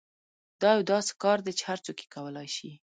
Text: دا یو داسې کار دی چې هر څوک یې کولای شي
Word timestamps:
دا 0.61 0.69
یو 0.75 0.83
داسې 0.93 1.11
کار 1.23 1.37
دی 1.45 1.53
چې 1.57 1.63
هر 1.69 1.79
څوک 1.85 1.97
یې 2.01 2.07
کولای 2.15 2.47
شي 2.55 2.71